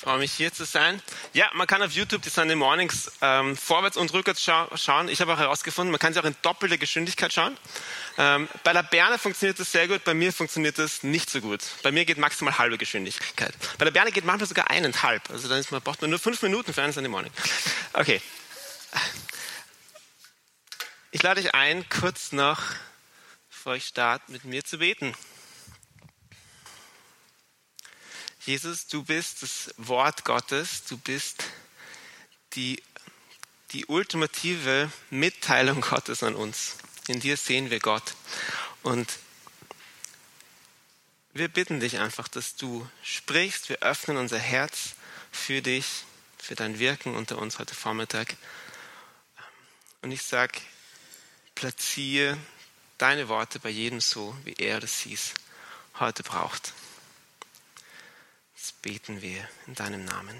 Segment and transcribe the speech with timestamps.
[0.00, 1.02] freue mich hier zu sein.
[1.34, 5.08] Ja, man kann auf YouTube die Sunday Mornings ähm, vorwärts und rückwärts scha schauen.
[5.08, 7.56] Ich habe auch herausgefunden, man kann sie auch in doppelter Geschwindigkeit schauen.
[8.16, 11.60] Ähm, bei der Berne funktioniert das sehr gut, bei mir funktioniert das nicht so gut.
[11.82, 13.52] Bei mir geht maximal halbe Geschwindigkeit.
[13.76, 15.28] Bei der Berne geht manchmal sogar eineinhalb.
[15.30, 17.32] Also dann man, braucht man nur fünf Minuten für einen Sunday Morning.
[17.92, 18.22] Okay.
[21.10, 22.62] Ich lade dich ein, kurz noch,
[23.50, 25.14] bevor ich starte, mit mir zu beten.
[28.46, 31.44] Jesus, du bist das Wort Gottes, du bist
[32.54, 32.82] die,
[33.72, 36.76] die ultimative Mitteilung Gottes an uns.
[37.06, 38.14] In dir sehen wir Gott.
[38.82, 39.18] Und
[41.34, 43.68] wir bitten dich einfach, dass du sprichst.
[43.68, 44.94] Wir öffnen unser Herz
[45.30, 46.04] für dich,
[46.38, 48.36] für dein Wirken unter uns heute Vormittag.
[50.00, 50.58] Und ich sage,
[51.54, 52.38] platziere
[52.96, 55.34] deine Worte bei jedem so, wie er das hieß,
[55.98, 56.72] heute braucht
[58.82, 60.34] beten wir in deinem Namen.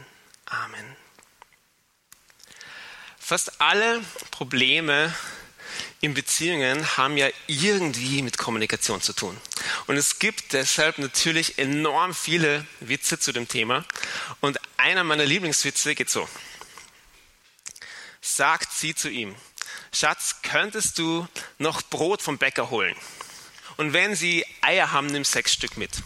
[0.47, 0.97] Amen.
[3.19, 5.15] Fast alle Probleme
[6.01, 9.39] in Beziehungen haben ja irgendwie mit Kommunikation zu tun.
[9.87, 13.85] Und es gibt deshalb natürlich enorm viele Witze zu dem Thema.
[14.41, 16.29] Und einer meiner Lieblingswitze geht so.
[18.23, 19.37] Sagt sie zu ihm,
[19.93, 21.29] Schatz, könntest du
[21.59, 22.97] noch Brot vom Bäcker holen?
[23.77, 26.03] Und wenn sie Eier haben, nimm sechs Stück mit.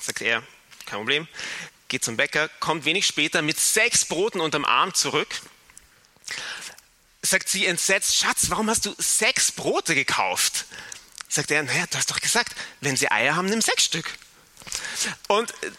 [0.00, 0.42] Sagt er,
[0.84, 1.28] kein Problem
[1.88, 5.40] geht zum Bäcker, kommt wenig später mit sechs Broten unterm Arm zurück.
[7.22, 10.66] Sagt sie entsetzt, Schatz, warum hast du sechs Brote gekauft?
[11.28, 14.06] Sagt er, naja, du hast doch gesagt, wenn sie Eier haben, nimm sechs Stück.
[15.28, 15.70] Und äh,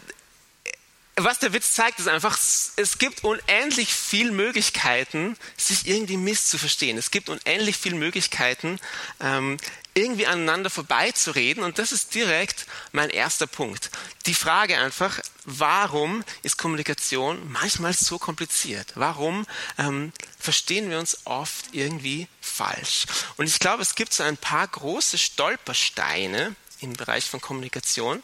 [1.16, 6.98] was der Witz zeigt, ist einfach, es gibt unendlich viele Möglichkeiten, sich irgendwie misszuverstehen.
[6.98, 8.80] Es gibt unendlich viele Möglichkeiten,
[9.20, 9.58] ähm,
[9.98, 11.64] irgendwie aneinander vorbeizureden.
[11.64, 13.90] Und das ist direkt mein erster Punkt.
[14.28, 18.94] Die Frage einfach, warum ist Kommunikation manchmal so kompliziert?
[18.96, 23.06] Warum ähm, verstehen wir uns oft irgendwie falsch?
[23.38, 28.22] Und ich glaube, es gibt so ein paar große Stolpersteine im Bereich von Kommunikation,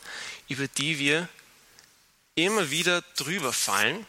[0.48, 1.28] über die wir
[2.36, 4.06] immer wieder drüber fallen.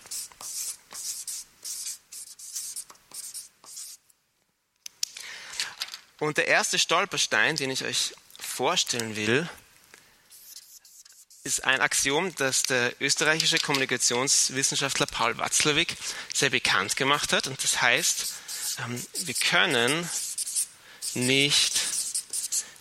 [6.19, 9.49] Und der erste Stolperstein, den ich euch vorstellen will,
[11.43, 15.97] ist ein Axiom, das der österreichische Kommunikationswissenschaftler Paul Watzlawick
[16.33, 17.47] sehr bekannt gemacht hat.
[17.47, 18.33] Und das heißt,
[18.79, 20.09] ähm, wir können
[21.15, 21.81] nicht,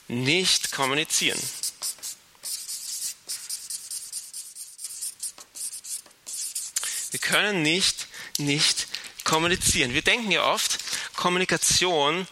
[0.08, 1.40] nicht kommunizieren.
[7.12, 8.08] Wir können nicht,
[8.38, 8.88] nicht
[9.24, 9.94] kommunizieren.
[9.94, 10.80] Wir denken ja oft,
[11.16, 12.28] Kommunikation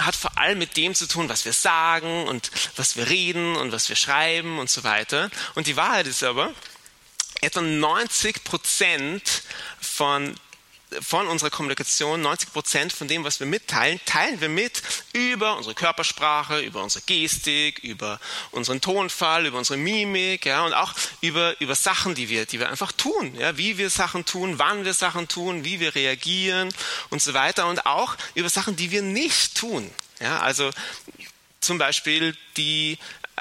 [0.00, 3.72] hat vor allem mit dem zu tun, was wir sagen und was wir reden und
[3.72, 5.30] was wir schreiben und so weiter.
[5.54, 6.52] Und die Wahrheit ist aber,
[7.40, 9.42] etwa 90 Prozent
[9.80, 10.34] von
[11.00, 14.82] von unserer Kommunikation, 90 Prozent von dem, was wir mitteilen, teilen wir mit
[15.12, 20.94] über unsere Körpersprache, über unsere Gestik, über unseren Tonfall, über unsere Mimik, ja, und auch
[21.20, 24.84] über, über Sachen, die wir, die wir einfach tun, ja, wie wir Sachen tun, wann
[24.84, 26.72] wir Sachen tun, wie wir reagieren
[27.10, 30.70] und so weiter und auch über Sachen, die wir nicht tun, ja, also
[31.60, 32.98] zum Beispiel die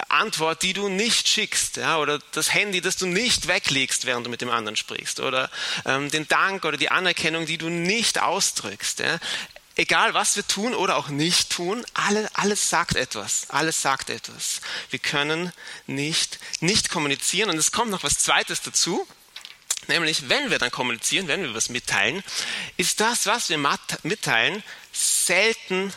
[0.09, 4.30] Antwort, die du nicht schickst, ja, oder das Handy, das du nicht weglegst, während du
[4.30, 5.50] mit dem anderen sprichst, oder
[5.85, 9.00] ähm, den Dank oder die Anerkennung, die du nicht ausdrückst.
[9.00, 9.19] Ja.
[9.75, 13.50] Egal, was wir tun oder auch nicht tun, alle, alles sagt etwas.
[13.50, 14.62] Alles sagt etwas.
[14.90, 15.53] Wir können
[15.85, 17.52] nicht, nicht kommunizieren.
[17.52, 19.08] Und es kommt noch was Zweites dazu.
[19.88, 22.24] Nämlich, wenn wir dann kommunizieren, wenn wir was mitteilen,
[22.78, 23.59] ist das, was wir
[24.03, 25.94] mitteilen, selten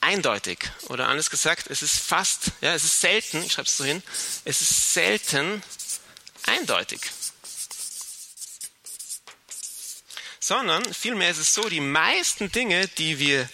[0.00, 0.58] eindeutig.
[0.88, 4.02] Oder anders gesagt, es ist fast, ja, es ist selten, ich schreibe es so hin,
[4.44, 5.62] es ist selten
[6.46, 7.00] eindeutig.
[10.40, 13.48] Sondern vielmehr ist es so, die meisten Dinge, die wir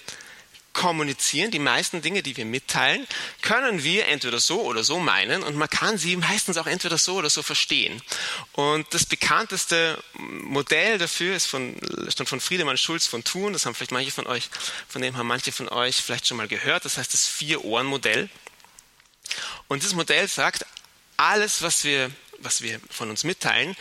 [0.78, 3.04] kommunizieren, die meisten Dinge, die wir mitteilen,
[3.42, 5.42] können wir entweder so oder so meinen.
[5.42, 8.00] Und man kann sie meistens auch entweder so oder so verstehen.
[8.52, 11.76] Und das bekannteste Modell dafür ist von,
[12.08, 14.48] stammt von Friedemann Schulz von Thun, das haben vielleicht manche von euch,
[14.88, 18.28] von dem haben manche von euch vielleicht schon mal gehört, das heißt das Vier-Ohren-Modell.
[19.66, 20.64] Und dieses Modell sagt,
[21.16, 23.74] alles, was wir, was wir von uns mitteilen,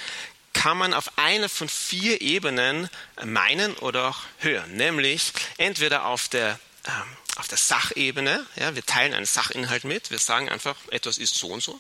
[0.54, 2.90] kann man auf einer von vier Ebenen
[3.24, 6.60] meinen oder auch hören, nämlich entweder auf der
[7.38, 11.48] auf der Sachebene, ja, wir teilen einen Sachinhalt mit, wir sagen einfach, etwas ist so
[11.48, 11.80] und so.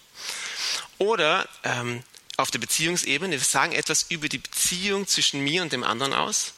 [0.97, 2.03] Oder ähm,
[2.37, 6.53] auf der Beziehungsebene, wir sagen etwas über die Beziehung zwischen mir und dem anderen aus.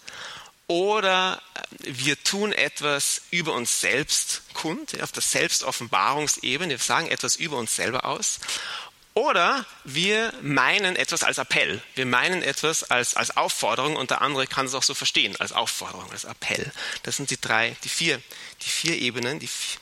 [0.67, 7.07] Oder äh, wir tun etwas über uns selbst kund, ja, auf der Selbstoffenbarungsebene, wir sagen
[7.07, 8.39] etwas über uns selber aus.
[9.13, 11.81] Oder wir meinen etwas als Appell.
[11.95, 15.51] Wir meinen etwas als, als Aufforderung und der andere kann es auch so verstehen, als
[15.51, 16.71] Aufforderung, als Appell.
[17.03, 18.21] Das sind die drei, die vier,
[18.61, 19.39] die vier Ebenen.
[19.39, 19.79] Die vier.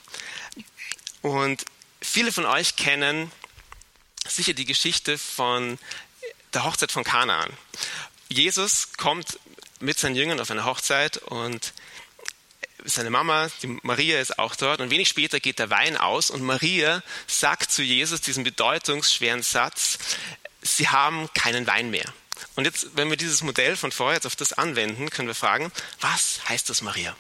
[1.22, 1.66] Und
[2.02, 3.32] viele von euch kennen
[4.28, 5.78] sicher die Geschichte von
[6.54, 7.52] der Hochzeit von Kanaan.
[8.30, 9.40] Jesus kommt
[9.80, 11.74] mit seinen Jüngern auf eine Hochzeit und
[12.88, 16.42] seine Mama, die Maria ist auch dort und wenig später geht der Wein aus und
[16.42, 20.00] Maria sagt zu Jesus diesen bedeutungsschweren Satz,
[20.62, 22.14] sie haben keinen Wein mehr.
[22.56, 25.72] Und jetzt, wenn wir dieses Modell von vorher jetzt auf das anwenden, können wir fragen,
[26.02, 27.16] was heißt das, Maria?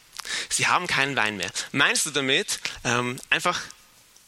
[0.49, 1.49] Sie haben keinen Wein mehr.
[1.71, 3.61] Meinst du damit ähm, einfach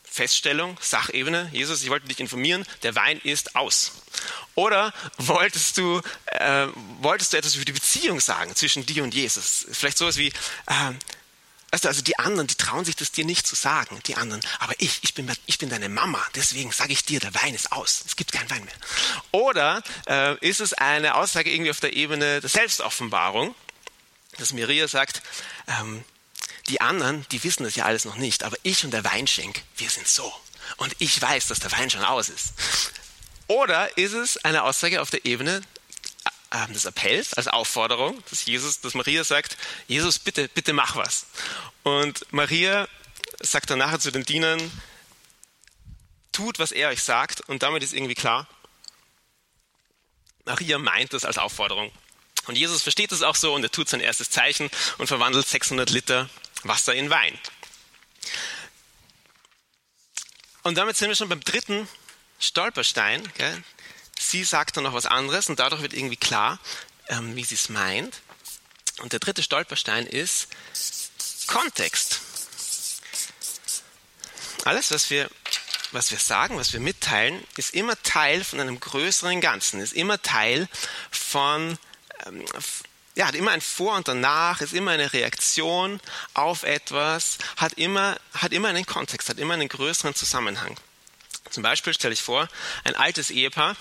[0.03, 4.01] Feststellung, Sachebene, Jesus, ich wollte dich informieren, der Wein ist aus.
[4.55, 6.67] Oder wolltest du, äh,
[7.01, 9.67] wolltest du etwas über die Beziehung sagen zwischen dir und Jesus?
[9.71, 10.93] Vielleicht sowas wie, äh,
[11.71, 14.41] Weißt du, also die anderen, die trauen sich das dir nicht zu sagen, die anderen.
[14.59, 17.71] Aber ich, ich bin, ich bin deine Mama, deswegen sage ich dir, der Wein ist
[17.71, 18.03] aus.
[18.07, 18.73] Es gibt keinen Wein mehr.
[19.31, 23.53] Oder äh, ist es eine Aussage irgendwie auf der Ebene der Selbstoffenbarung,
[24.37, 25.21] dass Maria sagt,
[25.67, 26.03] ähm,
[26.69, 29.89] die anderen, die wissen das ja alles noch nicht, aber ich und der Weinschenk, wir
[29.89, 30.33] sind so.
[30.77, 32.53] Und ich weiß, dass der Wein schon aus ist.
[33.47, 35.61] Oder ist es eine Aussage auf der Ebene
[36.51, 39.57] äh, des Appells, als Aufforderung, dass Jesus, dass Maria sagt,
[39.87, 41.27] Jesus, bitte, bitte mach was.
[41.83, 42.87] Und Maria
[43.39, 44.71] sagt dann nachher zu den Dienern,
[46.31, 48.47] tut, was er euch sagt, und damit ist irgendwie klar,
[50.45, 51.91] Maria meint das als Aufforderung.
[52.47, 55.89] Und Jesus versteht das auch so und er tut sein erstes Zeichen und verwandelt 600
[55.91, 56.29] Liter
[56.63, 57.37] Wasser in Wein.
[60.63, 61.87] Und damit sind wir schon beim dritten
[62.39, 63.21] Stolperstein.
[63.37, 63.63] Gell?
[64.21, 66.59] Sie sagt dann noch was anderes und dadurch wird irgendwie klar,
[67.07, 68.19] ähm, wie sie es meint.
[68.99, 70.49] Und der dritte Stolperstein ist
[71.47, 72.19] Kontext.
[74.65, 75.29] Alles, was wir,
[75.93, 80.21] was wir sagen, was wir mitteilen, ist immer Teil von einem größeren Ganzen, ist immer
[80.21, 80.67] Teil
[81.09, 81.79] von,
[82.25, 82.43] ähm,
[83.15, 86.01] ja, hat immer ein Vor und Danach, ist immer eine Reaktion
[86.33, 90.77] auf etwas, hat immer, hat immer einen Kontext, hat immer einen größeren Zusammenhang.
[91.49, 92.49] Zum Beispiel stelle ich vor,
[92.83, 93.77] ein altes Ehepaar,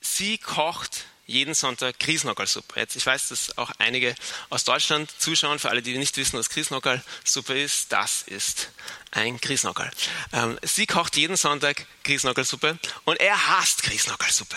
[0.00, 2.80] sie kocht jeden Sonntag Grießnockerlsuppe.
[2.80, 4.14] Jetzt, ich weiß, dass auch einige
[4.48, 5.58] aus Deutschland zuschauen.
[5.58, 8.70] Für alle, die nicht wissen, was Grießnockerlsuppe ist, das ist
[9.10, 9.90] ein Grießnockerl.
[10.32, 14.56] Ähm, sie kocht jeden Sonntag Grießnockerlsuppe und er hasst Grießnockerlsuppe.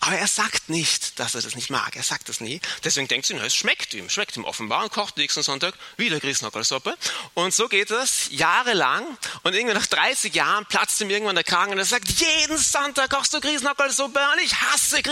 [0.00, 1.96] Aber er sagt nicht, dass er das nicht mag.
[1.96, 2.60] Er sagt das nie.
[2.84, 6.20] Deswegen denkt sie, na, es schmeckt ihm, schmeckt ihm offenbar und kocht nächsten Sonntag wieder
[6.20, 6.96] Grießnockerlsuppe.
[7.34, 9.04] Und so geht das jahrelang
[9.42, 13.10] und irgendwann nach 30 Jahren platzt ihm irgendwann der Kragen und er sagt, jeden Sonntag
[13.10, 15.02] kochst du Grießnockerlsuppe und ich hasse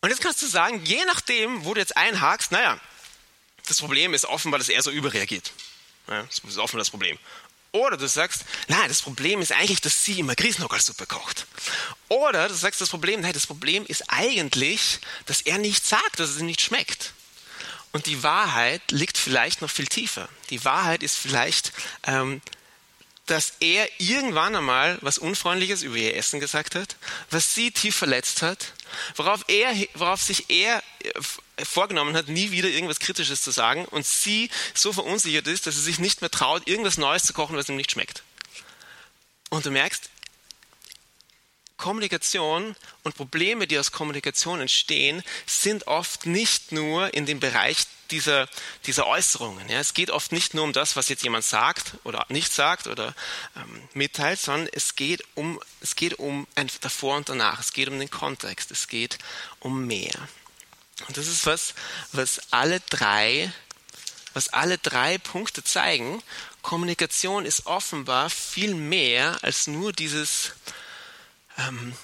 [0.00, 2.80] Und jetzt kannst du sagen, je nachdem, wo du jetzt einhakst, naja,
[3.66, 5.52] das Problem ist offenbar, dass er so überreagiert.
[6.06, 7.18] Das ist offenbar das Problem.
[7.72, 11.46] Oder du sagst, nein, das Problem ist eigentlich, dass sie immer Grießnockerlsuppe kocht.
[12.08, 16.30] Oder du sagst, das Problem, nein, das Problem ist eigentlich, dass er nicht sagt, dass
[16.30, 17.12] es ihm nicht schmeckt.
[17.92, 20.28] Und die Wahrheit liegt vielleicht noch viel tiefer.
[20.50, 21.72] Die Wahrheit ist vielleicht,
[22.04, 22.40] ähm,
[23.30, 26.96] dass er irgendwann einmal was Unfreundliches über ihr Essen gesagt hat,
[27.30, 28.72] was sie tief verletzt hat,
[29.14, 34.04] worauf, er, worauf sich er äh, vorgenommen hat, nie wieder irgendwas Kritisches zu sagen und
[34.04, 37.68] sie so verunsichert ist, dass sie sich nicht mehr traut, irgendwas Neues zu kochen, was
[37.68, 38.24] ihm nicht schmeckt.
[39.48, 40.10] Und du merkst,
[41.80, 48.48] Kommunikation und Probleme, die aus Kommunikation entstehen, sind oft nicht nur in dem Bereich dieser,
[48.84, 49.66] dieser Äußerungen.
[49.70, 52.86] Ja, es geht oft nicht nur um das, was jetzt jemand sagt oder nicht sagt
[52.86, 53.14] oder
[53.56, 57.60] ähm, mitteilt, sondern es geht um, es geht um ein davor und danach.
[57.60, 58.70] Es geht um den Kontext.
[58.70, 59.18] Es geht
[59.58, 60.28] um mehr.
[61.08, 61.74] Und das ist was,
[62.12, 63.50] was alle drei,
[64.34, 66.22] was alle drei Punkte zeigen.
[66.60, 70.52] Kommunikation ist offenbar viel mehr als nur dieses,
[71.68, 71.94] ähm,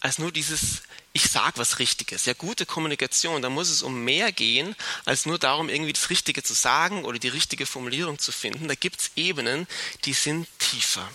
[0.00, 0.82] als nur dieses
[1.16, 2.26] ich sage was Richtiges.
[2.26, 4.74] Ja, gute Kommunikation, da muss es um mehr gehen,
[5.04, 8.66] als nur darum, irgendwie das Richtige zu sagen oder die richtige Formulierung zu finden.
[8.66, 9.68] Da gibt es Ebenen,
[10.04, 11.08] die sind tiefer.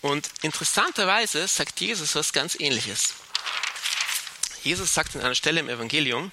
[0.00, 3.12] Und interessanterweise sagt Jesus was ganz ähnliches.
[4.62, 6.32] Jesus sagt an einer Stelle im Evangelium,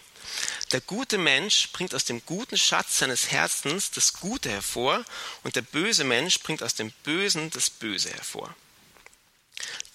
[0.71, 5.03] der gute Mensch bringt aus dem guten Schatz seines Herzens das Gute hervor
[5.43, 8.55] und der böse Mensch bringt aus dem Bösen das Böse hervor.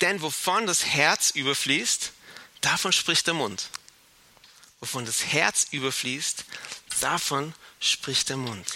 [0.01, 2.13] Denn wovon das Herz überfließt,
[2.67, 3.71] Davon spricht der Mund.
[4.81, 6.45] Wovon das Herz überfließt,
[7.01, 8.67] davon spricht der Mund.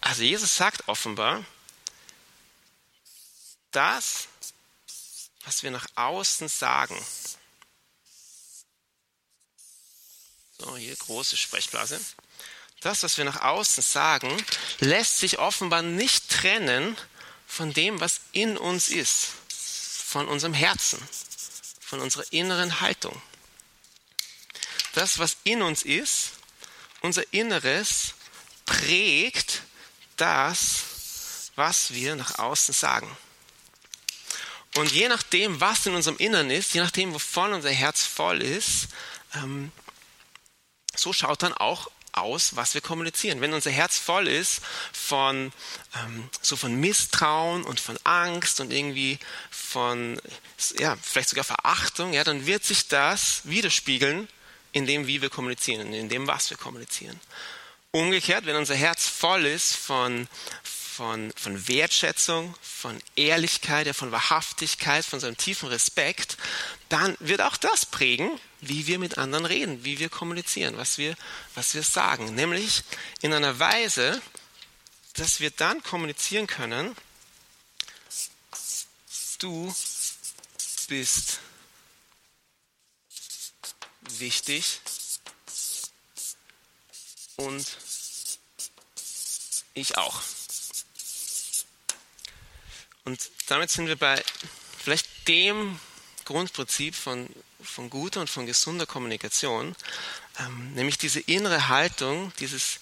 [0.00, 1.44] Also Jesus sagt offenbar,
[3.70, 4.28] das,
[5.44, 6.98] was wir nach außen sagen,
[10.58, 12.00] so hier große Sprechblase,
[12.80, 14.42] das, was wir nach außen sagen,
[14.78, 16.96] lässt sich offenbar nicht trennen
[17.46, 19.32] von dem, was in uns ist,
[20.14, 21.02] von unserem Herzen,
[21.80, 23.20] von unserer inneren Haltung.
[24.92, 26.34] Das, was in uns ist,
[27.00, 28.14] unser Inneres
[28.64, 29.62] prägt
[30.16, 33.10] das, was wir nach außen sagen.
[34.76, 38.86] Und je nachdem, was in unserem Innern ist, je nachdem, wovon unser Herz voll ist,
[39.34, 39.72] ähm,
[40.94, 43.40] so schaut dann auch aus, was wir kommunizieren.
[43.40, 44.60] Wenn unser Herz voll ist
[44.92, 45.52] von
[45.96, 49.18] ähm, so von Misstrauen und von Angst und irgendwie
[49.50, 50.20] von
[50.78, 54.28] ja vielleicht sogar Verachtung, ja, dann wird sich das widerspiegeln
[54.72, 57.18] in dem, wie wir kommunizieren, in dem, was wir kommunizieren.
[57.92, 60.26] Umgekehrt, wenn unser Herz voll ist von
[60.96, 66.36] von, von Wertschätzung, von Ehrlichkeit, von Wahrhaftigkeit, von so einem tiefen Respekt,
[66.88, 71.16] dann wird auch das prägen, wie wir mit anderen reden, wie wir kommunizieren, was wir,
[71.56, 72.34] was wir sagen.
[72.34, 72.84] Nämlich
[73.22, 74.22] in einer Weise,
[75.14, 76.94] dass wir dann kommunizieren können,
[79.38, 79.74] du
[80.88, 81.40] bist
[84.18, 84.80] wichtig
[87.36, 87.66] und
[89.74, 90.22] ich auch.
[93.04, 94.22] Und damit sind wir bei
[94.78, 95.78] vielleicht dem
[96.24, 97.28] Grundprinzip von,
[97.62, 99.76] von guter und von gesunder Kommunikation,
[100.38, 102.78] ähm, nämlich diese innere Haltung, dieses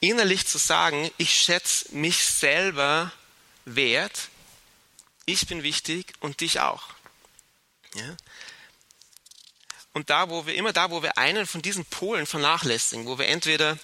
[0.00, 3.12] innerlich zu sagen, ich schätze mich selber
[3.64, 4.28] wert,
[5.26, 6.88] ich bin wichtig und dich auch.
[7.94, 8.16] Ja?
[9.92, 13.28] Und da, wo wir immer da, wo wir einen von diesen Polen vernachlässigen, wo wir
[13.28, 13.78] entweder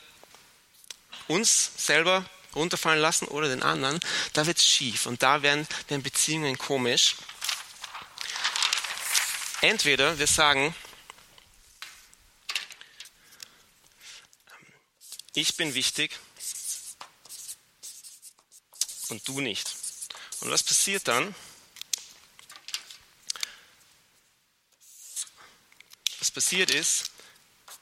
[1.29, 2.25] uns selber
[2.59, 4.01] runterfallen lassen oder den anderen,
[4.33, 7.17] da wird es schief und da werden, werden Beziehungen komisch.
[9.61, 10.75] Entweder wir sagen,
[15.35, 16.19] ich bin wichtig
[19.09, 19.75] und du nicht.
[20.41, 21.35] Und was passiert dann?
[26.19, 27.11] Was passiert ist,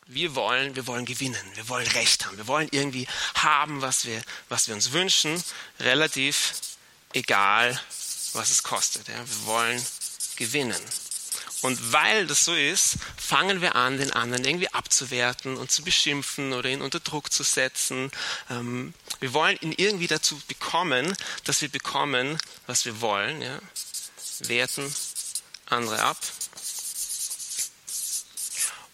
[0.07, 4.23] wir wollen, wir wollen gewinnen, wir wollen Recht haben, wir wollen irgendwie haben, was wir,
[4.49, 5.43] was wir uns wünschen,
[5.81, 6.55] relativ
[7.13, 7.81] egal,
[8.33, 9.09] was es kostet.
[9.09, 9.19] Ja.
[9.19, 9.87] Wir wollen
[10.37, 10.81] gewinnen.
[11.63, 16.53] Und weil das so ist, fangen wir an, den anderen irgendwie abzuwerten und zu beschimpfen
[16.53, 18.13] oder ihn unter Druck zu setzen.
[18.51, 23.43] Ähm, wir wollen ihn irgendwie dazu bekommen, dass wir bekommen, was wir wollen.
[23.43, 23.59] Ja.
[24.41, 24.95] Werten
[25.67, 26.19] andere ab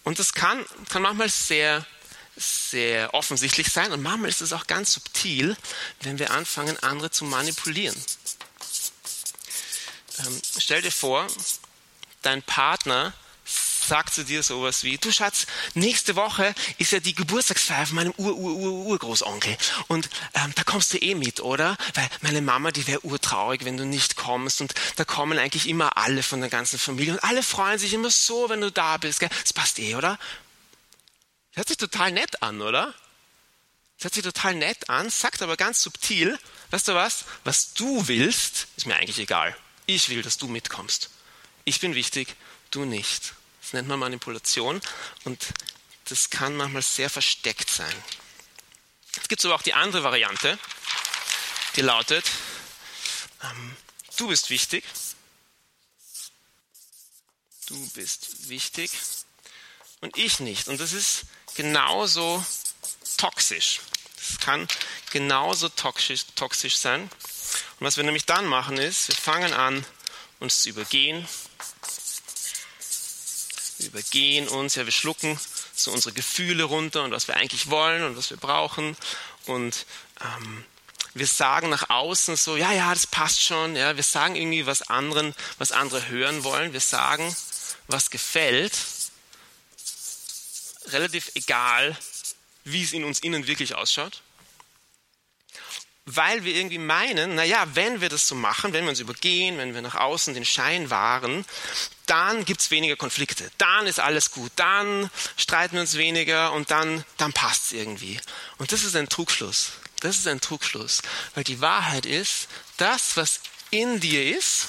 [0.04, 1.86] und das kann, kann manchmal sehr,
[2.36, 5.56] sehr offensichtlich sein und manchmal ist es auch ganz subtil,
[6.00, 7.96] wenn wir anfangen, andere zu manipulieren.
[10.18, 11.26] Ähm, stell dir vor,
[12.22, 13.12] dein Partner
[13.84, 18.14] sagt zu dir sowas wie, du Schatz, nächste Woche ist ja die Geburtstagsfeier von meinem
[18.16, 19.56] Ur-Ur-Ur-Urgroßonkel
[19.88, 21.76] und ähm, da kommst du eh mit, oder?
[21.94, 25.96] Weil meine Mama, die wäre urtraurig, wenn du nicht kommst und da kommen eigentlich immer
[25.96, 29.20] alle von der ganzen Familie und alle freuen sich immer so, wenn du da bist,
[29.20, 29.30] gell?
[29.42, 30.18] Das passt eh, oder?
[31.54, 32.94] Hört sich total nett an, oder?
[34.00, 36.38] Hört sich total nett an, sagt aber ganz subtil,
[36.70, 37.24] weißt du was?
[37.44, 39.56] Was du willst, ist mir eigentlich egal.
[39.86, 41.10] Ich will, dass du mitkommst.
[41.64, 42.34] Ich bin wichtig,
[42.70, 43.34] du nicht.
[43.62, 44.80] Das nennt man Manipulation
[45.24, 45.46] und
[46.06, 47.94] das kann manchmal sehr versteckt sein.
[49.20, 50.58] Es gibt aber auch die andere Variante,
[51.76, 52.24] die lautet,
[53.42, 53.76] ähm,
[54.16, 54.84] du bist wichtig,
[57.66, 58.90] du bist wichtig
[60.00, 60.68] und ich nicht.
[60.68, 62.44] Und das ist genauso
[63.16, 63.80] toxisch.
[64.16, 64.68] Das kann
[65.10, 67.02] genauso toxisch, toxisch sein.
[67.02, 69.86] Und was wir nämlich dann machen ist, wir fangen an,
[70.40, 71.26] uns zu übergehen,
[73.82, 75.38] wir übergehen uns, ja, wir schlucken
[75.74, 78.96] so unsere Gefühle runter und was wir eigentlich wollen und was wir brauchen.
[79.46, 79.86] Und
[80.20, 80.64] ähm,
[81.14, 83.76] wir sagen nach außen so, ja, ja, das passt schon.
[83.76, 86.72] Ja, wir sagen irgendwie was anderen, was andere hören wollen.
[86.72, 87.34] Wir sagen,
[87.88, 88.72] was gefällt.
[90.86, 91.96] Relativ egal,
[92.64, 94.22] wie es in uns innen wirklich ausschaut
[96.04, 99.74] weil wir irgendwie meinen, naja, wenn wir das so machen, wenn wir uns übergehen, wenn
[99.74, 101.44] wir nach außen den Schein wahren,
[102.06, 106.70] dann gibt es weniger Konflikte, dann ist alles gut, dann streiten wir uns weniger und
[106.72, 108.20] dann, dann passt es irgendwie.
[108.58, 109.72] Und das ist ein Trugschluss.
[110.00, 111.02] Das ist ein Trugschluss,
[111.36, 113.38] weil die Wahrheit ist, das, was
[113.70, 114.66] in dir ist,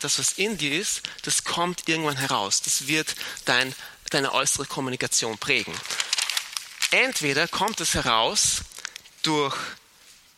[0.00, 2.62] das, was in dir ist, das kommt irgendwann heraus.
[2.62, 3.14] Das wird
[3.44, 3.72] dein,
[4.10, 5.72] deine äußere Kommunikation prägen.
[6.90, 8.62] Entweder kommt es heraus
[9.22, 9.56] durch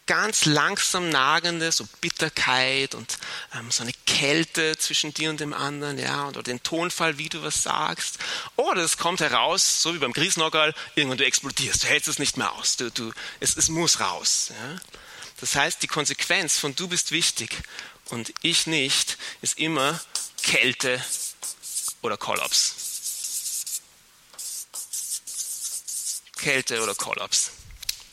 [0.06, 3.18] ganz langsam nagende, so Bitterkeit und
[3.54, 7.42] ähm, so eine Kälte zwischen dir und dem anderen, ja, oder den Tonfall, wie du
[7.42, 8.18] was sagst.
[8.56, 12.36] Oder es kommt heraus, so wie beim Griesnockerl, irgendwann du explodierst, du hältst es nicht
[12.36, 14.50] mehr aus, du, du, es, es muss raus.
[14.50, 14.80] Ja.
[15.40, 17.56] Das heißt, die Konsequenz von du bist wichtig
[18.06, 20.00] und ich nicht ist immer
[20.42, 21.02] Kälte
[22.02, 22.74] oder Kollaps.
[26.36, 27.50] Kälte oder Kollaps.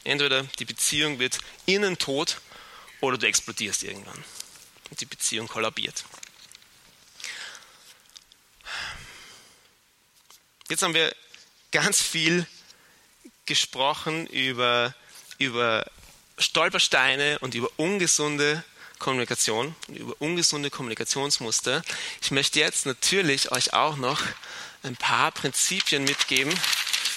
[0.03, 2.41] Entweder die Beziehung wird innen tot
[3.01, 4.23] oder du explodierst irgendwann
[4.89, 6.03] und die Beziehung kollabiert.
[10.69, 11.13] Jetzt haben wir
[11.71, 12.47] ganz viel
[13.45, 14.95] gesprochen über,
[15.37, 15.85] über
[16.37, 18.63] Stolpersteine und über ungesunde
[18.99, 21.81] Kommunikation und über ungesunde Kommunikationsmuster.
[22.21, 24.21] Ich möchte jetzt natürlich euch auch noch
[24.83, 26.53] ein paar Prinzipien mitgeben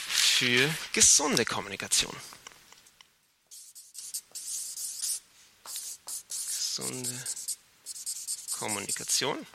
[0.08, 2.16] für gesunde Kommunikation.
[6.76, 7.24] Gesunde
[8.58, 9.46] Kommunikation.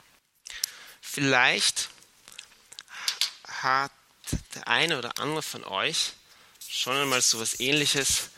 [1.01, 1.89] Vielleicht
[3.45, 3.91] hat
[4.55, 6.13] der eine oder andere von euch
[6.65, 8.29] schon einmal so etwas Ähnliches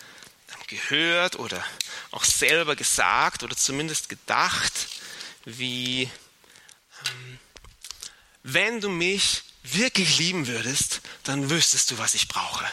[0.65, 1.63] gehört oder
[2.09, 4.73] auch selber gesagt oder zumindest gedacht,
[5.45, 6.09] wie
[7.05, 7.39] ähm,
[8.41, 12.67] wenn du mich wirklich lieben würdest, dann wüsstest du, was ich brauche.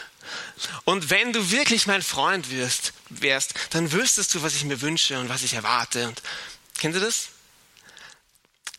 [0.89, 5.19] Und wenn du wirklich mein Freund wirst, wärst, dann wüsstest du, was ich mir wünsche
[5.19, 6.07] und was ich erwarte.
[6.07, 6.19] Und
[6.79, 7.27] kennt ihr das?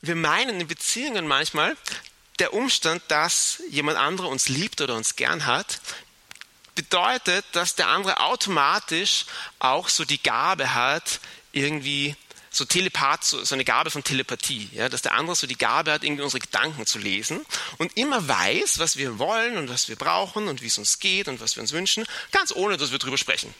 [0.00, 1.76] Wir meinen in Beziehungen manchmal,
[2.40, 5.80] der Umstand, dass jemand anderer uns liebt oder uns gern hat,
[6.74, 9.26] bedeutet, dass der andere automatisch
[9.60, 11.20] auch so die Gabe hat,
[11.52, 12.16] irgendwie
[12.50, 15.92] so Telepath, so, so eine Gabe von Telepathie, ja, dass der andere so die Gabe
[15.92, 17.40] hat, irgendwie unsere Gedanken zu lesen
[17.78, 21.28] und immer weiß, was wir wollen und was wir brauchen und wie es uns geht
[21.28, 23.54] und was wir uns wünschen, ganz ohne, dass wir drüber sprechen.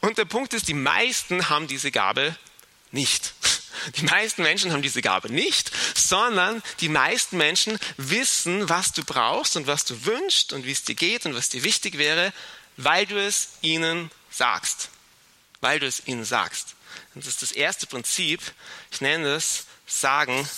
[0.00, 2.36] Und der Punkt ist, die meisten haben diese Gabe
[2.90, 3.34] nicht.
[3.96, 9.56] Die meisten Menschen haben diese Gabe nicht, sondern die meisten Menschen wissen, was du brauchst
[9.56, 12.32] und was du wünschst und wie es dir geht und was dir wichtig wäre,
[12.76, 14.90] weil du es ihnen sagst.
[15.60, 16.74] Weil du es ihnen sagst.
[17.14, 18.40] Das ist das erste Prinzip.
[18.90, 20.48] Ich nenne es sagen,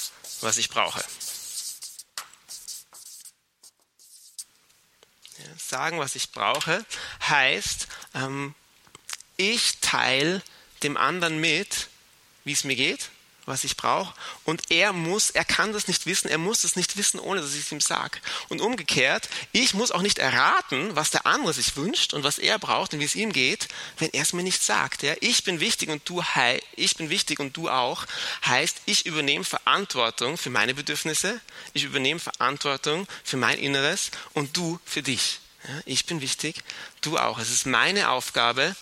[0.41, 1.05] was ich brauche.
[5.39, 6.85] Ja, sagen, was ich brauche,
[7.29, 8.55] heißt, ähm,
[9.37, 10.43] ich teile
[10.83, 11.89] dem anderen mit,
[12.45, 13.11] wie es mir geht,
[13.47, 14.15] was ich brauche.
[14.45, 17.55] Und er muss, er kann das nicht wissen, er muss es nicht wissen, ohne dass
[17.55, 18.19] ich es ihm sage.
[18.49, 22.59] Und umgekehrt, ich muss auch nicht erraten, was der andere sich wünscht und was er
[22.59, 25.03] braucht und wie es ihm geht, wenn er es mir nicht sagt.
[25.03, 25.15] Ja?
[25.21, 26.23] Ich bin wichtig und du,
[26.77, 28.07] ich bin wichtig und du auch,
[28.47, 31.41] heißt, ich übernehme Verantwortung für meine Bedürfnisse,
[31.73, 35.41] ich übernehme Verantwortung für mein Inneres und du für dich.
[35.67, 35.81] Ja?
[35.87, 36.63] Ich bin wichtig,
[37.01, 37.39] du auch.
[37.39, 38.75] Es ist meine Aufgabe,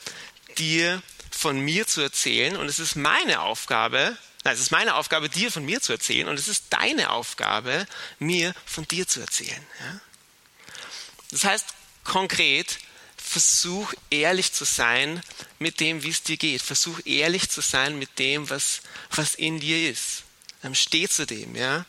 [0.59, 4.17] dir von mir zu erzählen und es ist meine Aufgabe,
[4.49, 7.87] nein, es ist meine Aufgabe, dir von mir zu erzählen und es ist deine Aufgabe,
[8.19, 9.67] mir von dir zu erzählen.
[9.81, 10.01] Ja?
[11.31, 11.67] Das heißt
[12.03, 12.79] konkret,
[13.17, 15.23] versuch ehrlich zu sein
[15.59, 16.63] mit dem, wie es dir geht.
[16.63, 18.81] Versuch ehrlich zu sein mit dem, was,
[19.11, 20.23] was in dir ist.
[20.73, 21.85] Steh zu dem, ja.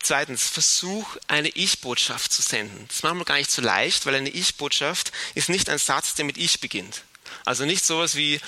[0.00, 2.86] Zweitens, versuch eine Ich-Botschaft zu senden.
[2.88, 6.24] Das machen wir gar nicht so leicht, weil eine Ich-Botschaft ist nicht ein Satz, der
[6.24, 7.02] mit Ich beginnt.
[7.44, 8.40] Also nicht sowas wie,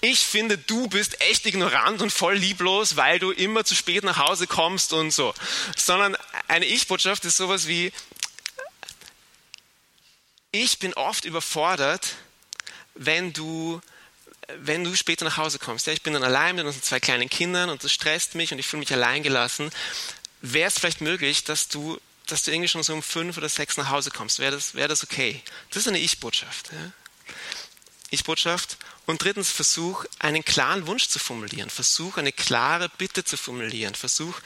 [0.00, 4.18] ich finde, du bist echt ignorant und voll lieblos, weil du immer zu spät nach
[4.18, 5.34] Hause kommst und so.
[5.76, 6.16] Sondern
[6.48, 7.92] eine Ich-Botschaft ist sowas wie,
[10.50, 12.14] ich bin oft überfordert,
[12.94, 13.80] wenn du
[14.58, 15.86] wenn du später nach Hause kommst.
[15.86, 18.58] Ja, ich bin dann allein mit unseren zwei kleinen Kindern und das stresst mich und
[18.58, 19.70] ich fühle mich allein gelassen.
[20.40, 23.76] Wäre es vielleicht möglich, dass du, dass du irgendwie schon so um fünf oder sechs
[23.76, 24.38] nach Hause kommst?
[24.40, 25.42] Wäre das, wäre das okay?
[25.70, 26.70] Das ist eine Ich-Botschaft.
[26.72, 26.92] Ja?
[28.12, 28.76] Ich-Botschaft.
[29.06, 31.70] Und drittens, versuch einen klaren Wunsch zu formulieren.
[31.70, 33.94] Versuch eine klare Bitte zu formulieren.
[33.94, 34.40] Versuch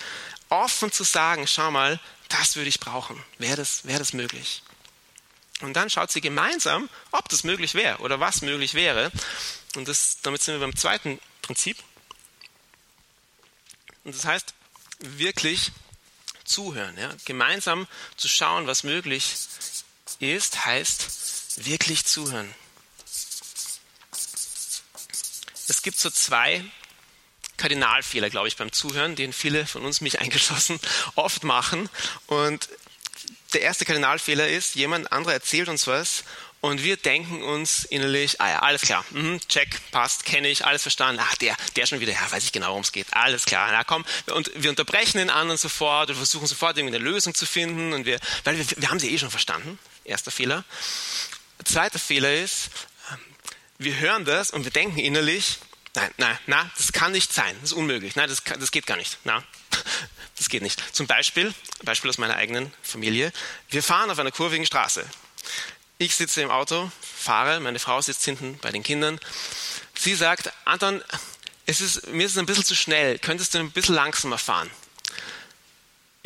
[0.48, 3.22] offen zu sagen, schau mal, das würde ich brauchen.
[3.38, 4.62] Wäre das, wäre das möglich?
[5.61, 9.11] Und dann schaut sie gemeinsam, ob das möglich wäre oder was möglich wäre.
[9.74, 11.79] Und das, damit sind wir beim zweiten Prinzip.
[14.05, 14.55] Und das heißt,
[15.00, 15.72] wirklich
[16.44, 16.96] zuhören.
[16.98, 17.12] Ja?
[17.24, 19.35] Gemeinsam zu schauen, was möglich
[20.20, 22.55] ist, heißt wirklich zuhören.
[25.68, 26.64] Es gibt so zwei
[27.57, 30.81] Kardinalfehler, glaube ich, beim Zuhören, den viele von uns, mich eingeschlossen,
[31.14, 31.88] oft machen.
[32.26, 32.68] Und
[33.52, 36.24] der erste Kardinalfehler ist, jemand anderer erzählt uns was
[36.61, 40.83] und wir denken uns innerlich, ah ja, alles klar, mhm, check, passt, kenne ich, alles
[40.83, 43.68] verstanden, ach, der, der schon wieder, ja, weiß ich genau, worum es geht, alles klar,
[43.70, 47.46] na komm, und wir unterbrechen den anderen sofort und versuchen sofort irgendwie eine Lösung zu
[47.46, 50.64] finden und wir, weil wir, wir haben sie eh schon verstanden, erster Fehler.
[51.64, 52.70] Zweiter Fehler ist,
[53.78, 55.58] wir hören das und wir denken innerlich,
[55.94, 58.86] nein, nein, nein, das kann nicht sein, das ist unmöglich, nein, das, kann, das geht
[58.86, 59.42] gar nicht, nein,
[60.36, 60.82] das geht nicht.
[60.94, 63.32] Zum Beispiel, Beispiel aus meiner eigenen Familie,
[63.70, 65.04] wir fahren auf einer kurvigen Straße.
[65.98, 69.18] Ich sitze im Auto, fahre, meine Frau sitzt hinten bei den Kindern.
[69.94, 71.02] Sie sagt, Anton,
[71.64, 73.18] es ist, mir ist es ein bisschen zu schnell.
[73.18, 74.70] Könntest du ein bisschen langsamer fahren?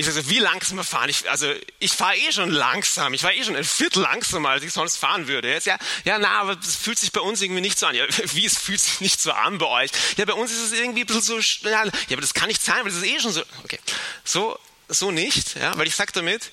[0.00, 1.10] Ich sage so, wie langsamer fahren?
[1.10, 3.12] Ich, also ich fahre eh schon langsam.
[3.12, 5.50] Ich fahre eh schon ein Viertel langsamer, als ich sonst fahren würde.
[5.50, 7.94] Jetzt, ja, ja, na, aber es fühlt sich bei uns irgendwie nicht so an.
[7.94, 9.90] Ja, wie, es fühlt sich nicht so an bei euch?
[10.16, 11.92] Ja, bei uns ist es irgendwie ein bisschen so schnell.
[12.08, 13.42] Ja, aber das kann nicht sein, weil das ist eh schon so.
[13.62, 13.78] Okay,
[14.24, 14.58] so,
[14.88, 16.50] so nicht, ja, weil ich sage damit,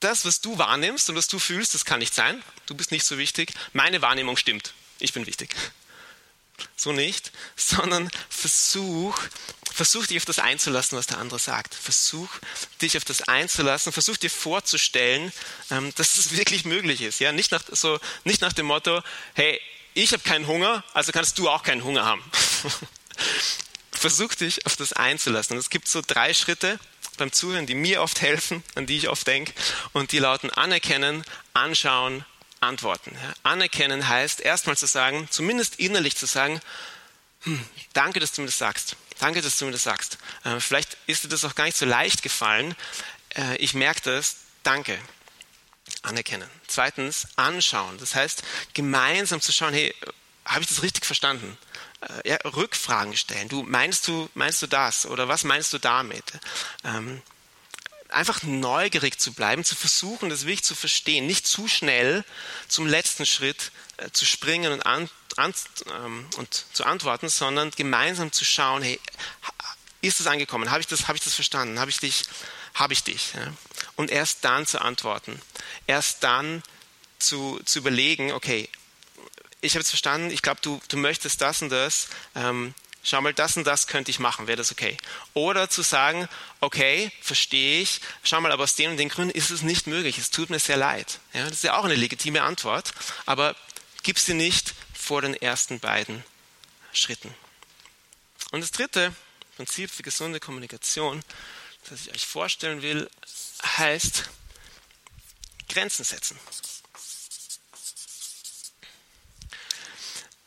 [0.00, 2.42] das, was du wahrnimmst und was du fühlst, das kann nicht sein.
[2.66, 3.54] Du bist nicht so wichtig.
[3.72, 4.74] Meine Wahrnehmung stimmt.
[4.98, 5.56] Ich bin wichtig.
[6.76, 9.18] So nicht, sondern versuch,
[9.80, 11.74] versuch dich auf das einzulassen, was der andere sagt.
[11.74, 12.28] Versuch
[12.82, 13.92] dich auf das einzulassen.
[13.92, 15.32] Versuch dir vorzustellen,
[15.70, 17.18] ähm, dass es wirklich möglich ist.
[17.18, 19.00] Ja, nicht nach, so, nicht nach dem Motto,
[19.32, 19.58] hey,
[19.94, 22.22] ich habe keinen Hunger, also kannst du auch keinen Hunger haben.
[23.90, 25.56] versuch dich auf das einzulassen.
[25.56, 26.78] es gibt so drei Schritte
[27.16, 29.54] beim Zuhören, die mir oft helfen, an die ich oft denke.
[29.94, 32.26] Und die lauten anerkennen, anschauen,
[32.60, 33.12] antworten.
[33.14, 36.60] Ja, anerkennen heißt erstmal zu sagen, zumindest innerlich zu sagen,
[37.44, 37.64] hm,
[37.94, 38.96] danke, dass du mir das sagst.
[39.20, 40.18] Danke, dass du mir das sagst.
[40.44, 42.74] Äh, vielleicht ist dir das auch gar nicht so leicht gefallen.
[43.36, 44.36] Äh, ich merke das.
[44.62, 44.98] Danke.
[46.02, 46.48] Anerkennen.
[46.66, 47.98] Zweitens, anschauen.
[47.98, 49.94] Das heißt, gemeinsam zu schauen, hey,
[50.46, 51.58] habe ich das richtig verstanden?
[52.00, 53.48] Äh, ja, Rückfragen stellen.
[53.48, 55.04] Du, meinst du, meinst du das?
[55.04, 56.24] Oder was meinst du damit?
[56.84, 57.20] Ähm,
[58.08, 62.24] einfach neugierig zu bleiben, zu versuchen, das wirklich zu verstehen, nicht zu schnell
[62.68, 65.54] zum letzten Schritt äh, zu springen und, an, an,
[66.04, 69.00] ähm, und zu antworten, sondern gemeinsam zu schauen, hey,
[70.02, 70.70] ist es angekommen?
[70.70, 71.78] Habe ich das, habe ich das verstanden?
[71.78, 72.24] Habe ich dich,
[72.74, 73.32] habe ich dich?
[73.34, 73.52] Ja?
[73.96, 75.40] Und erst dann zu antworten.
[75.86, 76.62] Erst dann
[77.18, 78.68] zu, zu überlegen, okay,
[79.60, 82.08] ich habe es verstanden, ich glaube, du, du möchtest das und das.
[82.34, 84.96] Ähm, schau mal, das und das könnte ich machen, wäre das okay?
[85.34, 86.28] Oder zu sagen,
[86.60, 90.18] okay, verstehe ich, schau mal, aber aus den und den Gründen ist es nicht möglich,
[90.18, 91.18] es tut mir sehr leid.
[91.32, 92.92] Ja, das ist ja auch eine legitime Antwort,
[93.26, 93.54] aber
[94.02, 94.74] gib sie nicht
[95.10, 96.22] vor den ersten beiden
[96.92, 97.34] Schritten.
[98.52, 99.12] Und das dritte
[99.56, 101.24] Prinzip für gesunde Kommunikation,
[101.88, 103.10] das ich euch vorstellen will,
[103.64, 104.30] heißt
[105.68, 106.38] Grenzen setzen.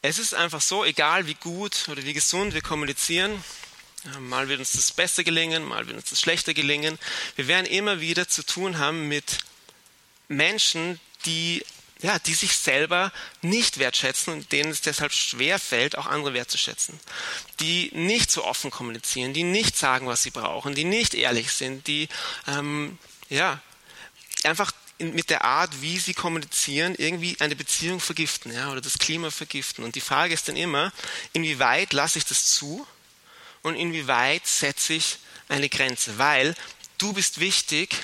[0.01, 3.43] Es ist einfach so, egal wie gut oder wie gesund wir kommunizieren,
[4.17, 6.97] mal wird uns das besser gelingen, mal wird uns das schlechter gelingen.
[7.35, 9.39] Wir werden immer wieder zu tun haben mit
[10.29, 11.65] Menschen, die,
[12.03, 13.11] ja, die sich selber
[13.41, 16.99] nicht wertschätzen und denen es deshalb schwer fällt, auch andere wertzuschätzen.
[17.61, 21.87] Die nicht so offen kommunizieren, die nicht sagen, was sie brauchen, die nicht ehrlich sind,
[21.87, 22.09] die
[22.45, 23.61] ähm, ja,
[24.43, 29.31] einfach mit der Art, wie sie kommunizieren, irgendwie eine Beziehung vergiften ja, oder das Klima
[29.31, 29.85] vergiften.
[29.85, 30.91] Und die Frage ist dann immer,
[31.31, 32.85] inwieweit lasse ich das zu
[33.61, 36.17] und inwieweit setze ich eine Grenze?
[36.17, 36.53] Weil
[36.97, 37.95] du bist wichtig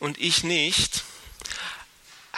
[0.00, 1.04] und ich nicht,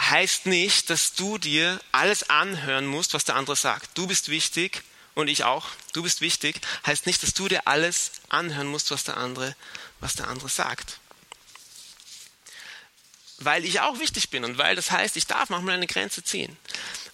[0.09, 3.97] heißt nicht, dass du dir alles anhören musst, was der andere sagt.
[3.97, 4.83] Du bist wichtig
[5.15, 5.67] und ich auch.
[5.93, 9.55] Du bist wichtig, heißt nicht, dass du dir alles anhören musst, was der andere,
[9.99, 10.99] was der andere sagt
[13.37, 16.57] weil ich auch wichtig bin und weil das heißt, ich darf manchmal eine Grenze ziehen.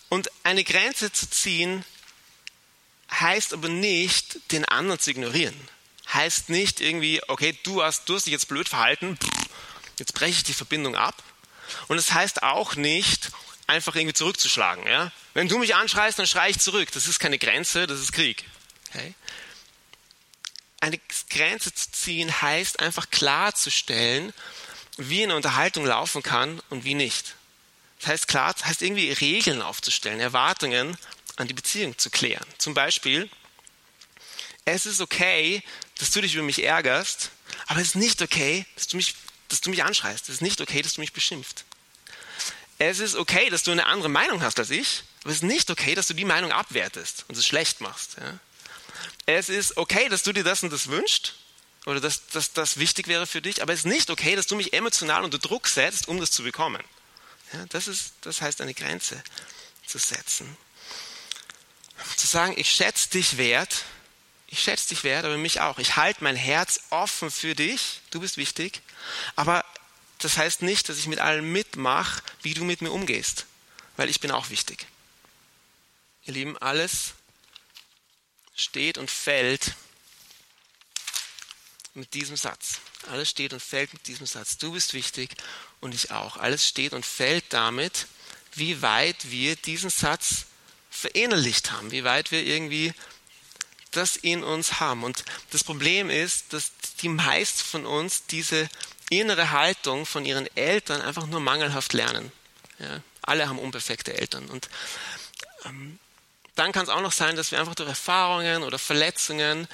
[0.10, 1.84] Und eine Grenze zu ziehen
[3.12, 5.56] heißt aber nicht, den anderen zu ignorieren.
[6.14, 9.18] Heißt nicht irgendwie, okay, du hast, du hast dich jetzt blöd verhalten,
[10.00, 11.22] jetzt breche ich die Verbindung ab.
[11.88, 13.32] Und es das heißt auch nicht,
[13.68, 14.86] einfach irgendwie zurückzuschlagen.
[14.88, 15.12] Ja?
[15.34, 16.92] Wenn du mich anschreist, dann schreie ich zurück.
[16.92, 18.46] Das ist keine Grenze, das ist Krieg.
[18.90, 19.14] Okay?
[20.80, 24.34] Eine Grenze zu ziehen heißt einfach klarzustellen,
[24.98, 27.36] wie eine Unterhaltung laufen kann und wie nicht.
[28.00, 30.98] Das heißt klar, das heißt irgendwie Regeln aufzustellen, Erwartungen
[31.38, 32.46] an die Beziehung zu klären.
[32.58, 33.30] Zum Beispiel,
[34.66, 35.64] es ist okay,
[36.00, 37.32] dass du dich über mich ärgerst,
[37.68, 39.16] aber es ist nicht okay, dass du mich,
[39.54, 40.28] dass du mich anschreist.
[40.30, 41.64] Es ist nicht okay, dass du mich beschimpft.
[42.80, 45.70] Es ist okay, dass du eine andere Meinung hast als ich, aber es ist nicht
[45.70, 48.18] okay, dass du die Meinung abwertest und es schlecht machst.
[48.20, 48.40] Ja?
[49.26, 51.36] Es ist okay, dass du dir das und das wünschst,
[51.86, 54.56] oder dass, dass das wichtig wäre für dich, aber es ist nicht okay, dass du
[54.56, 56.82] mich emotional unter Druck setzt, um das zu bekommen.
[57.52, 59.22] Ja, das, ist, das heißt, eine Grenze
[59.86, 60.58] zu setzen.
[62.16, 63.84] Zu sagen, ich schätze dich wert,
[64.54, 65.80] ich schätze dich wert, aber mich auch.
[65.80, 68.82] Ich halte mein Herz offen für dich, du bist wichtig,
[69.36, 69.66] aber
[70.20, 73.48] das heißt nicht, dass ich mit allem mitmache, wie du mit mir umgehst,
[73.98, 74.86] weil ich bin auch wichtig.
[76.26, 77.14] Ihr Lieben, alles
[78.56, 79.74] steht und fällt
[81.96, 82.80] mit diesem Satz.
[83.10, 84.60] Alles steht und fällt mit diesem Satz.
[84.60, 85.32] Du bist wichtig
[85.82, 86.38] und ich auch.
[86.38, 88.06] Alles steht und fällt damit,
[88.54, 90.46] wie weit wir diesen Satz
[90.92, 92.94] verinnerlicht haben, wie weit wir irgendwie
[93.94, 95.04] das in uns haben.
[95.04, 98.70] Und das Problem ist, dass die meisten von uns diese
[99.10, 102.32] innere Haltung von ihren Eltern einfach nur mangelhaft lernen.
[102.80, 104.50] Ja, alle haben unperfekte Eltern.
[104.50, 104.70] Und
[105.66, 106.00] ähm,
[106.56, 109.68] dann kann es auch noch sein, dass wir einfach durch Erfahrungen oder Verletzungen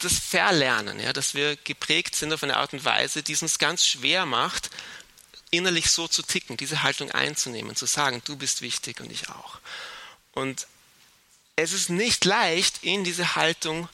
[0.00, 3.58] das verlernen, ja, dass wir geprägt sind auf eine Art und Weise, die es uns
[3.58, 4.70] ganz schwer macht,
[5.50, 9.60] innerlich so zu ticken, diese Haltung einzunehmen, zu sagen, du bist wichtig und ich auch.
[10.32, 10.66] Und
[11.56, 13.88] es ist nicht leicht, in diese Haltung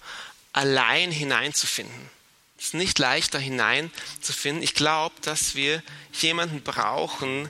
[0.52, 2.10] allein hineinzufinden.
[2.58, 4.62] Es ist nicht leicht, da hineinzufinden.
[4.62, 7.48] Ich glaube, dass wir jemanden brauchen,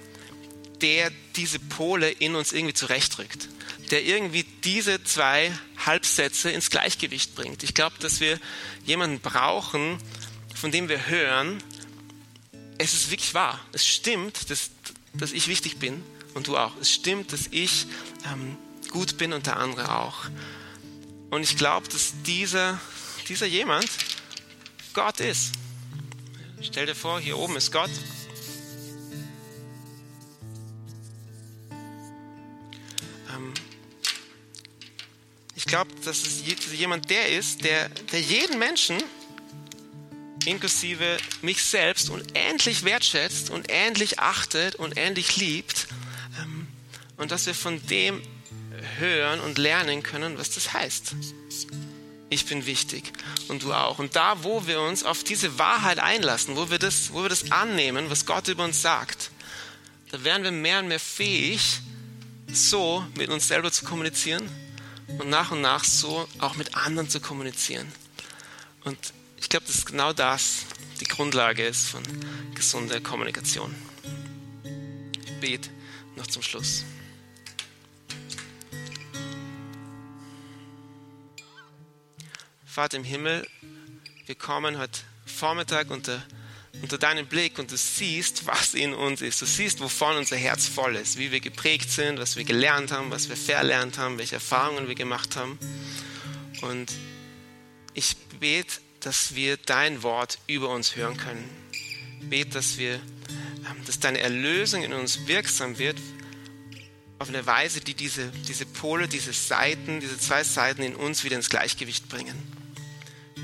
[0.81, 3.49] der diese Pole in uns irgendwie zurechtrückt,
[3.91, 5.53] der irgendwie diese zwei
[5.85, 7.63] Halbsätze ins Gleichgewicht bringt.
[7.63, 8.39] Ich glaube, dass wir
[8.85, 9.99] jemanden brauchen,
[10.55, 11.63] von dem wir hören,
[12.79, 13.61] es ist wirklich wahr.
[13.73, 14.71] Es stimmt, dass,
[15.15, 16.03] dass ich wichtig bin
[16.35, 16.77] und du auch.
[16.81, 17.87] Es stimmt, dass ich
[18.31, 18.57] ähm,
[18.89, 20.25] gut bin und der andere auch.
[21.31, 22.81] Und ich glaube, dass dieser,
[23.29, 23.89] dieser jemand
[24.95, 25.53] Gott ist.
[26.61, 27.91] Stell dir vor, hier oben ist Gott.
[33.31, 33.55] Ähm,
[35.55, 39.03] ich glaube, dass es jemand der ist, der, der jeden Menschen
[40.47, 45.87] inklusive mich selbst unendlich wertschätzt, unendlich achtet, und unendlich liebt.
[46.41, 46.67] Ähm,
[47.17, 48.23] und dass wir von dem
[48.99, 51.15] hören und lernen können, was das heißt.
[52.31, 53.13] Ich bin wichtig
[53.49, 53.99] und du auch.
[53.99, 57.51] Und da, wo wir uns auf diese Wahrheit einlassen, wo wir das, wo wir das
[57.51, 59.31] annehmen, was Gott über uns sagt,
[60.11, 61.81] da werden wir mehr und mehr fähig,
[62.53, 64.49] so mit uns selber zu kommunizieren
[65.19, 67.91] und nach und nach so auch mit anderen zu kommunizieren.
[68.85, 68.99] Und
[69.39, 70.65] ich glaube, dass genau das
[71.01, 72.03] die Grundlage ist von
[72.55, 73.75] gesunder Kommunikation.
[75.25, 75.71] Ich bete
[76.17, 76.85] noch zum Schluss.
[82.69, 83.49] Vater im Himmel,
[84.27, 86.23] wir kommen heute Vormittag unter,
[86.83, 89.41] unter deinen Blick und du siehst, was in uns ist.
[89.41, 93.11] Du siehst, wovon unser Herz voll ist, wie wir geprägt sind, was wir gelernt haben,
[93.11, 95.59] was wir verlernt haben, welche Erfahrungen wir gemacht haben.
[96.61, 96.93] Und
[97.95, 101.49] ich bete, dass wir dein Wort über uns hören können.
[102.21, 105.97] Bete, dass wir, ähm, dass deine Erlösung in uns wirksam wird
[107.19, 111.37] auf eine Weise, die diese, diese Pole, diese Seiten, diese zwei Seiten in uns wieder
[111.37, 112.37] ins Gleichgewicht bringen.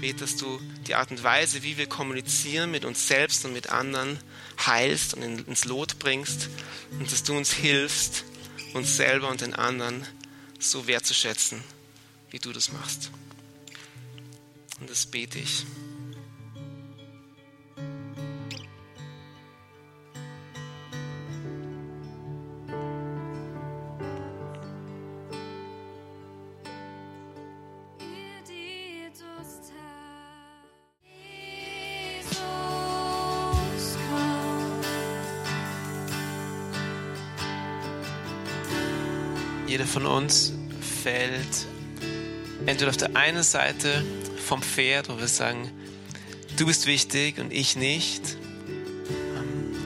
[0.01, 3.71] Bete, dass du die Art und Weise, wie wir kommunizieren mit uns selbst und mit
[3.71, 4.19] anderen,
[4.65, 6.49] heilst und ins Lot bringst
[6.99, 8.25] und dass du uns hilfst,
[8.75, 10.07] uns selber und den anderen
[10.59, 11.63] so wertzuschätzen,
[12.31, 13.11] wie du das machst.
[14.81, 15.65] Und das bete ich.
[39.95, 40.53] Von uns
[41.05, 41.69] fällt
[42.67, 44.05] entweder auf der einen Seite
[44.45, 45.71] vom Pferd, wo wir sagen,
[46.57, 48.37] du bist wichtig und ich nicht.
[49.37, 49.77] Ähm,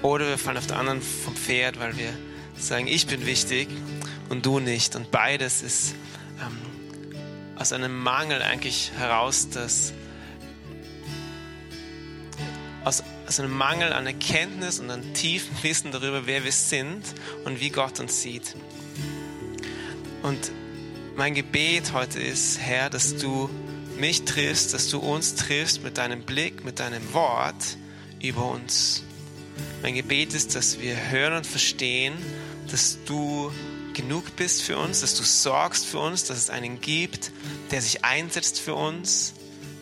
[0.00, 2.10] oder wir fallen auf der anderen vom Pferd, weil wir
[2.56, 3.68] sagen, ich bin wichtig
[4.30, 4.96] und du nicht.
[4.96, 5.94] Und beides ist
[6.40, 6.56] ähm,
[7.58, 9.92] aus einem Mangel eigentlich heraus, dass
[12.82, 17.04] aus, aus einem Mangel an Erkenntnis und an tiefen Wissen darüber, wer wir sind
[17.44, 18.56] und wie Gott uns sieht.
[20.24, 20.50] Und
[21.14, 23.48] mein Gebet heute ist, Herr, dass du
[23.96, 27.76] mich triffst, dass du uns triffst mit deinem Blick, mit deinem Wort
[28.20, 29.04] über uns.
[29.80, 32.14] Mein Gebet ist, dass wir hören und verstehen,
[32.68, 33.52] dass du
[33.94, 37.30] genug bist für uns, dass du sorgst für uns, dass es einen gibt,
[37.70, 39.34] der sich einsetzt für uns,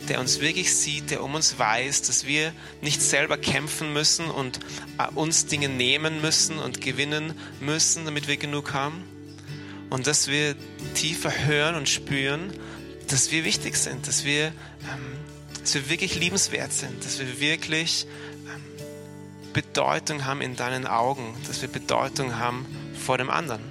[0.09, 4.61] der uns wirklich sieht, der um uns weiß, dass wir nicht selber kämpfen müssen und
[4.99, 9.05] äh, uns Dinge nehmen müssen und gewinnen müssen, damit wir genug haben
[9.91, 10.55] und dass wir
[10.95, 12.53] tiefer hören und spüren,
[13.09, 14.53] dass wir wichtig sind, dass wir, ähm,
[15.61, 18.07] dass wir wirklich liebenswert sind, dass wir wirklich
[18.47, 18.63] ähm,
[19.53, 23.63] Bedeutung haben in deinen Augen, dass wir Bedeutung haben vor dem anderen.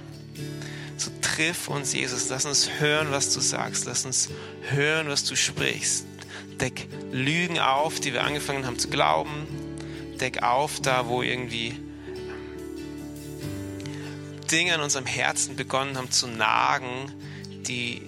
[0.96, 4.28] So triff uns, Jesus, lass uns hören, was du sagst, lass uns
[4.70, 6.06] hören, was du sprichst.
[6.60, 9.46] Deck Lügen auf, die wir angefangen haben zu glauben.
[10.20, 11.74] Deck auf da, wo irgendwie
[14.50, 17.12] Dinge in unserem Herzen begonnen haben zu nagen,
[17.66, 18.02] die,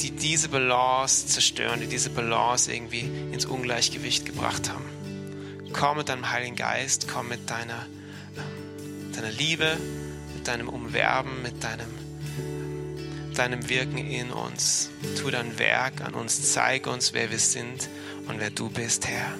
[0.00, 4.84] die diese Balance zerstören, die diese Balance irgendwie ins Ungleichgewicht gebracht haben.
[5.72, 7.86] Komm mit deinem Heiligen Geist, komm mit deiner,
[8.36, 9.76] ähm, deiner Liebe,
[10.34, 11.88] mit deinem Umwerben, mit deinem,
[13.38, 14.90] deinem Wirken in uns.
[15.18, 17.88] Tu dein Werk an uns, zeig uns, wer wir sind
[18.28, 19.32] und wer du bist, Herr.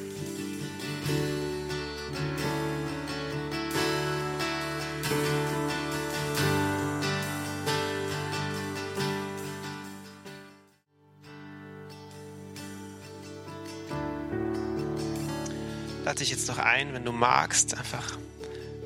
[16.05, 18.18] Lade dich jetzt noch ein, wenn du magst, einfach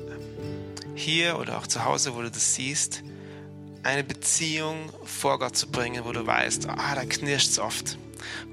[0.07, 3.03] ähm, hier oder auch zu Hause, wo du das siehst,
[3.87, 7.97] eine Beziehung vor Gott zu bringen, wo du weißt, ah, da knirscht es oft.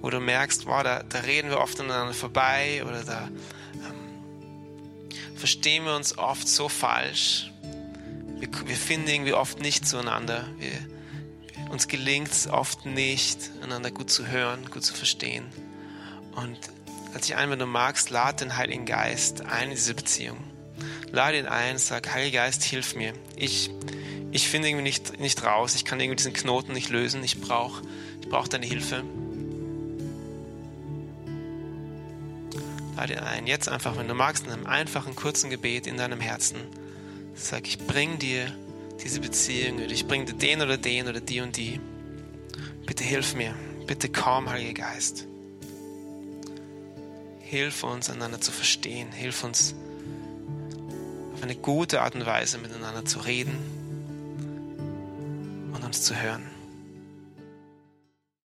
[0.01, 3.29] Wo du merkst, boah, da, da reden wir oft aneinander vorbei oder da
[3.75, 7.51] ähm, verstehen wir uns oft so falsch.
[8.39, 10.47] Wir, wir finden irgendwie oft nicht zueinander.
[10.59, 10.71] Wir,
[11.69, 15.47] uns gelingt es oft nicht, einander gut zu hören, gut zu verstehen.
[16.37, 16.59] Und
[17.13, 20.39] als ich ein, wenn du magst, lad den Heiligen Geist ein in diese Beziehung.
[21.11, 23.15] Lade ihn ein, sag, Heiliger Geist, hilf mir.
[23.35, 23.71] Ich,
[24.35, 27.83] ich finde irgendwie nicht, nicht raus, ich kann irgendwie diesen Knoten nicht lösen, ich brauche
[28.21, 29.05] ich brauch deine Hilfe.
[32.97, 36.57] Lade ein, jetzt einfach, wenn du magst, in einem einfachen, kurzen Gebet in deinem Herzen.
[37.37, 38.53] Sag, ich bring dir
[39.05, 41.79] diese Beziehung ich bring dir den oder den oder die und die.
[42.87, 43.55] Bitte hilf mir,
[43.87, 45.29] bitte komm, Heiliger Geist.
[47.39, 49.13] Hilf uns, einander zu verstehen.
[49.13, 49.77] Hilf uns,
[51.35, 53.74] auf eine gute Art und Weise miteinander zu reden
[55.95, 56.54] uns zu hören.